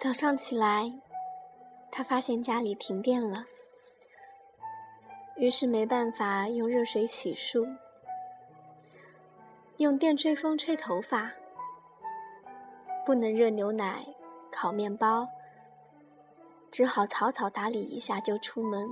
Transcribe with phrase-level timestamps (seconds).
[0.00, 0.92] 早上起来，
[1.90, 3.44] 他发现家里停电了，
[5.34, 7.68] 于是没办法用热水洗漱，
[9.78, 11.32] 用电吹风吹头发，
[13.04, 14.06] 不能热牛奶、
[14.52, 15.26] 烤面包，
[16.70, 18.88] 只好草草打理一下就出门。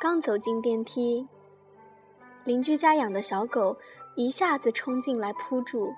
[0.00, 1.28] 刚走进电梯，
[2.42, 3.76] 邻居家养的小狗
[4.16, 5.94] 一下子冲进来扑住。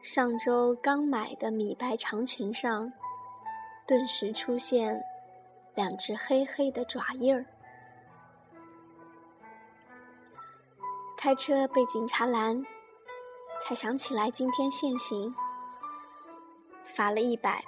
[0.00, 2.92] 上周刚买的米白长裙上，
[3.84, 5.02] 顿时出现
[5.74, 7.44] 两只黑黑的爪印儿。
[11.16, 12.64] 开车被警察拦，
[13.60, 15.34] 才想起来今天限行，
[16.94, 17.64] 罚了一百。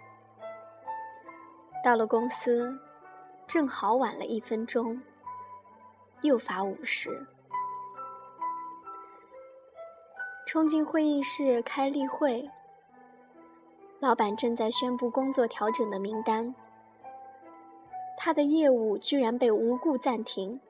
[1.82, 2.78] 到了公司，
[3.46, 5.02] 正好晚了一分钟，
[6.22, 7.26] 又罚五十。
[10.50, 12.50] 冲进会议室开例会，
[14.00, 16.52] 老板正在宣布工作调整的名单，
[18.18, 20.60] 他的业务居然被无故暂停，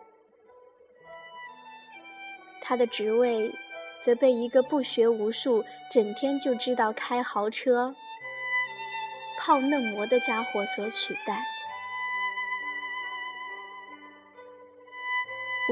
[2.60, 3.54] 他的职位
[4.04, 7.94] 则被一个不学无术、整天就知道开豪车、
[9.38, 11.42] 泡嫩模的家伙所取代。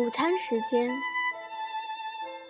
[0.01, 0.99] 午餐时间。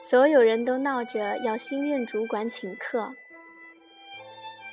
[0.08, 3.14] 所有人都闹着要新任主管请客，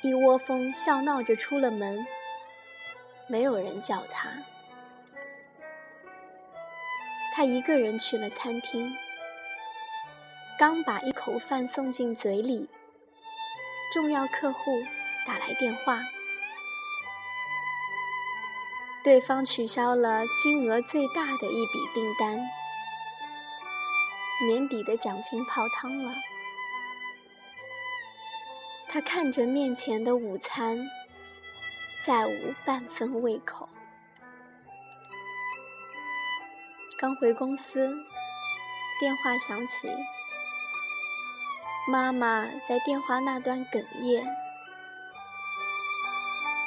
[0.00, 2.06] 一窝蜂笑闹着出了门。
[3.28, 4.30] 没有人叫他，
[7.34, 8.90] 他一个人去了餐厅。
[10.58, 12.70] 刚把一口饭送进嘴里，
[13.92, 14.70] 重要客户
[15.26, 16.00] 打来电话，
[19.04, 22.40] 对方取消了金额最大的一笔订单。
[24.44, 26.12] 年底的奖金泡汤了，
[28.86, 30.86] 他看着面前的午餐，
[32.04, 33.66] 再无半分胃口。
[36.98, 37.94] 刚回公司，
[39.00, 39.90] 电话响起，
[41.88, 44.26] 妈妈在电话那端哽咽，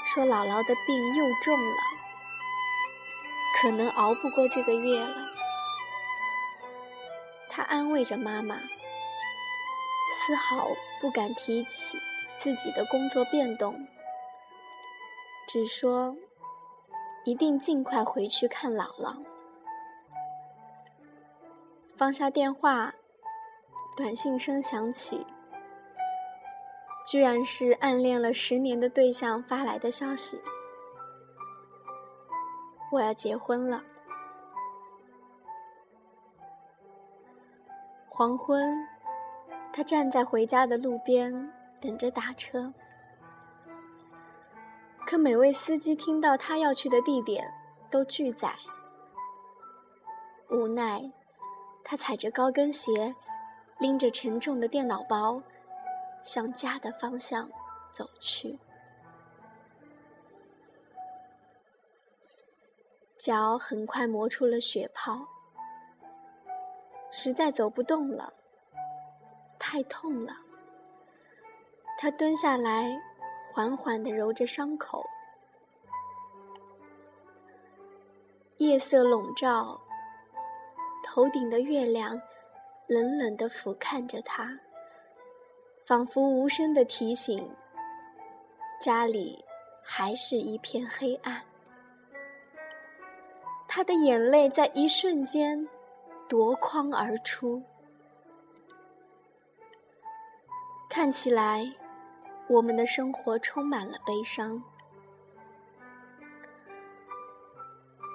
[0.06, 1.78] 说姥姥的病又重了，
[3.62, 5.39] 可能熬不过这个月了。
[7.60, 8.56] 他安慰着妈妈，
[10.16, 10.70] 丝毫
[11.02, 11.98] 不敢提起
[12.38, 13.86] 自己的工作变动，
[15.46, 16.16] 只说
[17.26, 19.22] 一定尽快回去看姥姥。
[21.98, 22.94] 放下电话，
[23.98, 25.28] 短信声响起，
[27.06, 30.42] 居然是暗恋了十年的对象发来的消息
[32.94, 33.84] ：“我要结婚了。”
[38.20, 38.86] 黄昏，
[39.72, 42.74] 他站在回家的路边等着打车，
[45.08, 47.50] 可每位司机听到他要去的地点
[47.90, 48.54] 都拒载。
[50.50, 51.10] 无奈，
[51.82, 53.16] 他踩着高跟鞋，
[53.78, 55.42] 拎着沉重的电脑包，
[56.22, 57.50] 向家的方向
[57.90, 58.60] 走去，
[63.18, 65.26] 脚很快磨出了血泡。
[67.12, 68.34] 实在走不动了，
[69.58, 70.34] 太痛了。
[71.98, 72.96] 他蹲下来，
[73.52, 75.06] 缓缓地揉着伤口。
[78.58, 79.80] 夜色笼罩，
[81.04, 82.22] 头顶的月亮
[82.88, 84.60] 冷冷地俯瞰着他，
[85.86, 87.50] 仿佛无声地提醒：
[88.80, 89.44] 家里
[89.82, 91.42] 还是一片黑暗。
[93.68, 95.68] 他的眼泪在一瞬间。
[96.30, 97.64] 夺眶而出，
[100.88, 101.76] 看起来
[102.48, 104.62] 我们的生活充满了悲伤。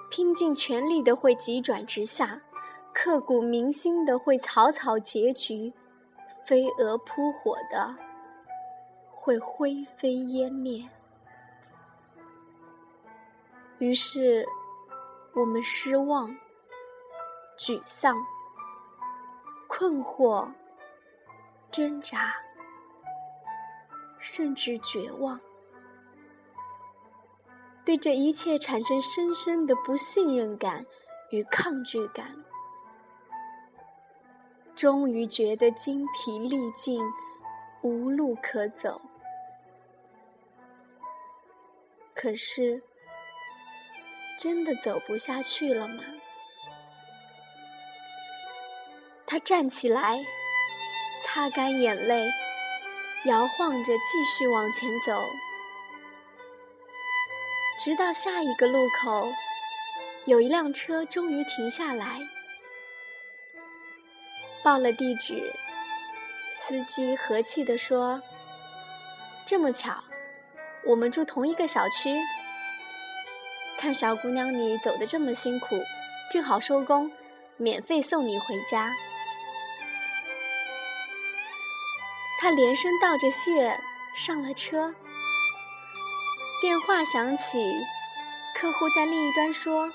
[0.09, 2.41] 拼尽全力的会急转直下，
[2.93, 5.73] 刻骨铭心的会草草结局，
[6.45, 7.97] 飞蛾扑火的
[9.11, 10.87] 会灰飞烟灭。
[13.79, 14.45] 于是，
[15.33, 16.33] 我们失望。
[17.57, 18.15] 沮丧、
[19.67, 20.51] 困惑、
[21.71, 22.35] 挣扎，
[24.19, 25.39] 甚至绝望，
[27.85, 30.85] 对这一切产生深深的不信任感
[31.29, 32.43] 与抗拒感，
[34.75, 37.01] 终于觉得精疲力尽，
[37.81, 39.01] 无路可走。
[42.13, 42.83] 可是，
[44.37, 46.03] 真的走不下去了吗？
[49.35, 50.25] 他站起来，
[51.21, 52.25] 擦干眼泪，
[53.25, 55.25] 摇晃着继续往前走，
[57.77, 59.27] 直到下一个路口，
[60.23, 62.21] 有一辆车终于停下来，
[64.63, 65.51] 报了地址。
[66.61, 68.21] 司机和气地说
[69.45, 70.01] ：“这么巧，
[70.85, 72.17] 我们住同一个小区。
[73.77, 75.75] 看小姑娘你走得这么辛苦，
[76.31, 77.11] 正好收工，
[77.57, 78.95] 免费送你回家。”
[82.37, 83.79] 他连声道着谢，
[84.13, 84.93] 上了车。
[86.61, 87.75] 电话响起，
[88.55, 89.91] 客户在另一端说：“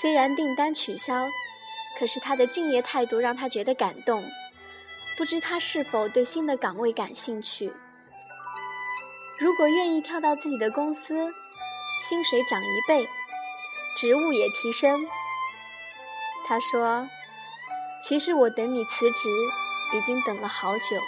[0.00, 1.28] 虽然订单取消，
[1.98, 4.24] 可是他的敬业态度让他觉得感动。
[5.16, 7.72] 不知他是否对新的岗位感兴趣？
[9.38, 11.32] 如果愿意跳到自己的公司，
[12.00, 13.08] 薪水涨一倍，
[13.96, 15.06] 职务也提升。”
[16.46, 17.08] 他说
[18.06, 19.28] ：“其实我等你辞职。”
[19.94, 21.00] 已经等了好久，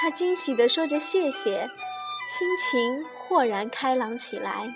[0.00, 1.68] 他惊喜地说着谢谢，
[2.26, 4.74] 心情豁然开朗起来。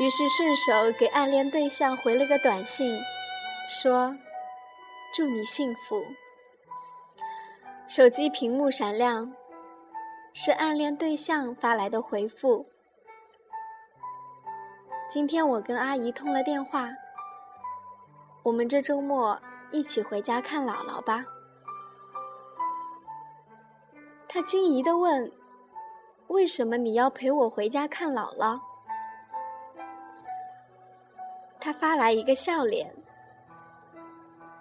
[0.00, 3.00] 于是顺手给暗恋对象回了个短信，
[3.68, 4.16] 说
[5.14, 6.02] ：“祝你幸福。”
[7.86, 9.32] 手机屏幕闪亮，
[10.32, 12.66] 是暗恋对象发来的回复。
[15.08, 16.88] 今天我跟阿姨通了电话，
[18.42, 19.40] 我们这周末。
[19.72, 21.24] 一起回家看姥姥吧。
[24.28, 25.32] 他惊疑地问
[26.28, 28.60] ：“为什么你要陪我回家看姥姥？”
[31.60, 32.94] 他发来一个笑脸：“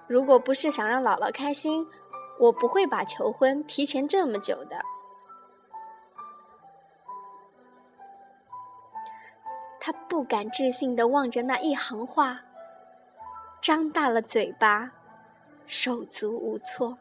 [0.08, 1.88] 如果不是想让姥姥开心，
[2.40, 4.82] 我不会把求婚提前这么久的。”
[9.80, 12.42] 他不敢置信地望着那一行话，
[13.62, 14.92] 张大了嘴巴。
[15.70, 16.98] 手足无措。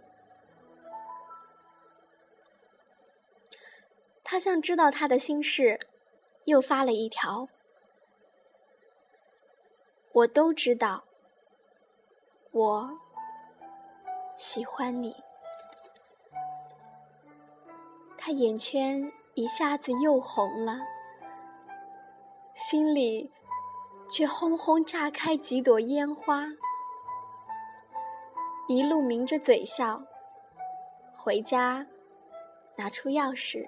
[4.23, 5.81] 他像知道他的心事，
[6.45, 7.49] 又发了一条
[10.13, 11.03] ：“我都知道，
[12.51, 12.99] 我
[14.37, 15.17] 喜欢你。”
[18.19, 20.79] 他眼圈一下子又红了，
[22.53, 23.33] 心里
[24.11, 26.49] 却轰轰炸开几朵烟花。
[28.71, 29.99] 一路抿着嘴笑，
[31.17, 31.87] 回家，
[32.77, 33.67] 拿出钥匙，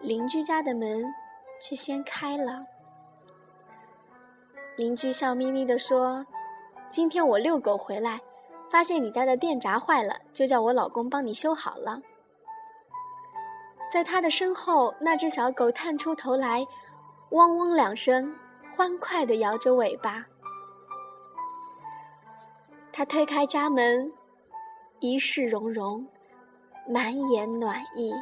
[0.00, 1.04] 邻居家的门
[1.60, 2.64] 却先开了。
[4.76, 6.26] 邻居笑眯眯地说
[6.88, 8.22] ：“今天我遛狗回来，
[8.70, 12.00] 发现你家的电闸坏了，就叫我老公帮你修好了。”
[13.92, 16.66] 在他的身后，那只小狗探出头来，
[17.32, 18.34] 汪汪两声，
[18.74, 20.24] 欢快地摇着尾巴。
[22.92, 24.12] 他推开家门，
[25.00, 26.06] 一世融融，
[26.86, 28.12] 满眼暖意。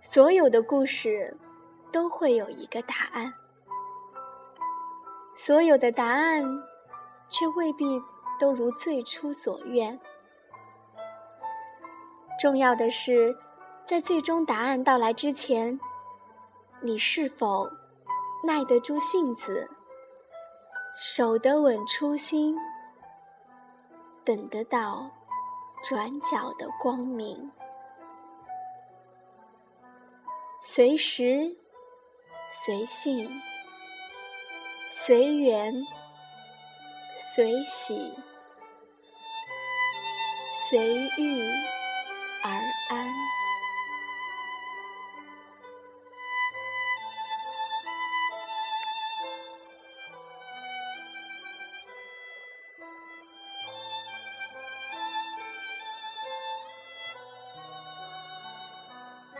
[0.00, 1.36] 所有的故事
[1.92, 3.34] 都会有一个答案，
[5.34, 6.42] 所有的答案
[7.28, 8.02] 却未必
[8.38, 10.00] 都如最初所愿。
[12.40, 13.36] 重要的是，
[13.86, 15.78] 在最终答案到来之前，
[16.80, 17.68] 你是否
[18.46, 19.68] 耐得住性子？
[21.02, 22.54] 守得稳初心，
[24.22, 25.10] 等得到
[25.82, 27.50] 转角的光明。
[30.60, 31.56] 随时、
[32.50, 33.30] 随性、
[34.90, 35.74] 随缘、
[37.34, 38.14] 随喜、
[40.68, 41.69] 随遇。